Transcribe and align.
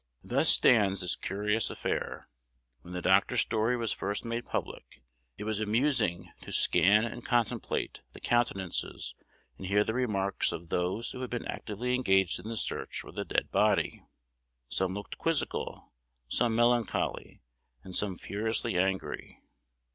Thus 0.23 0.49
stands 0.49 1.01
this 1.01 1.15
curious 1.15 1.69
affair. 1.69 2.27
When 2.81 2.95
the 2.95 3.03
doctor's 3.03 3.41
story 3.41 3.77
was 3.77 3.91
first 3.93 4.25
made 4.25 4.47
public, 4.47 5.03
it 5.37 5.43
was 5.43 5.59
amusing 5.59 6.31
to 6.41 6.51
scan 6.51 7.05
and 7.05 7.23
contemplate 7.23 8.01
the 8.13 8.19
countenances, 8.19 9.13
and 9.59 9.67
hear 9.67 9.83
the 9.83 9.93
remarks, 9.93 10.51
of 10.51 10.69
those 10.69 11.11
who 11.11 11.21
had 11.21 11.29
been 11.29 11.45
actively 11.45 11.93
engaged 11.93 12.39
in 12.39 12.49
the 12.49 12.57
search 12.57 12.99
for 13.01 13.11
the 13.11 13.23
dead 13.23 13.51
body: 13.51 14.01
some 14.69 14.95
looked 14.95 15.19
quizzical, 15.19 15.93
some 16.27 16.55
melancholy, 16.55 17.43
and 17.83 17.95
some 17.95 18.15
furiously 18.17 18.75
angry. 18.79 19.39